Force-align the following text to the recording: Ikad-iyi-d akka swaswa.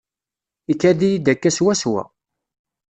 Ikad-iyi-d 0.71 1.31
akka 1.33 1.49
swaswa. 1.57 2.03